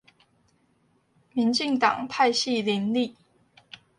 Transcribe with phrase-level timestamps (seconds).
[1.33, 3.15] 民進黨派系林立